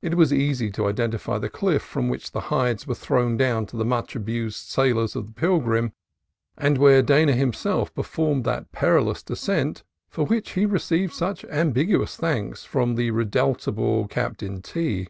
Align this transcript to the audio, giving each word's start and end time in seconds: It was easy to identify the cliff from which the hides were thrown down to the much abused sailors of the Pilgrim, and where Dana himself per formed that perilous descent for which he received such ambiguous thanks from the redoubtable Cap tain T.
It 0.00 0.14
was 0.14 0.32
easy 0.32 0.70
to 0.70 0.86
identify 0.86 1.36
the 1.36 1.50
cliff 1.50 1.82
from 1.82 2.08
which 2.08 2.32
the 2.32 2.40
hides 2.48 2.86
were 2.86 2.94
thrown 2.94 3.36
down 3.36 3.66
to 3.66 3.76
the 3.76 3.84
much 3.84 4.16
abused 4.16 4.66
sailors 4.70 5.14
of 5.14 5.26
the 5.26 5.32
Pilgrim, 5.32 5.92
and 6.56 6.78
where 6.78 7.02
Dana 7.02 7.32
himself 7.34 7.94
per 7.94 8.02
formed 8.02 8.44
that 8.44 8.72
perilous 8.72 9.22
descent 9.22 9.84
for 10.08 10.24
which 10.24 10.52
he 10.52 10.64
received 10.64 11.12
such 11.12 11.44
ambiguous 11.50 12.16
thanks 12.16 12.64
from 12.64 12.94
the 12.94 13.10
redoubtable 13.10 14.08
Cap 14.08 14.38
tain 14.38 14.62
T. 14.62 15.08